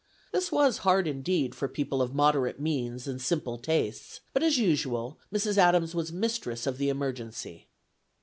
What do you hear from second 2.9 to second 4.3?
and simple tastes;